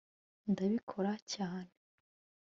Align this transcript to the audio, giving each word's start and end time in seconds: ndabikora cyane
ndabikora 0.51 1.11
cyane 1.31 1.73